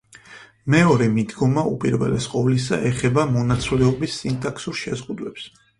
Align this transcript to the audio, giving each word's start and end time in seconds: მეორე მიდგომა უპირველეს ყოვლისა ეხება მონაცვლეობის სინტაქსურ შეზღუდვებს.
მეორე 0.75 1.09
მიდგომა 1.17 1.65
უპირველეს 1.73 2.29
ყოვლისა 2.33 2.81
ეხება 2.93 3.29
მონაცვლეობის 3.37 4.21
სინტაქსურ 4.25 4.85
შეზღუდვებს. 4.87 5.53